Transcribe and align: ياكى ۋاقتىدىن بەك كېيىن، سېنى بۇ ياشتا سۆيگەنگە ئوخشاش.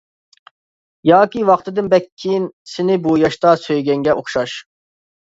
ياكى 1.09 1.43
ۋاقتىدىن 1.51 1.93
بەك 1.95 2.09
كېيىن، 2.23 2.49
سېنى 2.75 2.99
بۇ 3.07 3.17
ياشتا 3.27 3.57
سۆيگەنگە 3.69 4.21
ئوخشاش. 4.21 4.61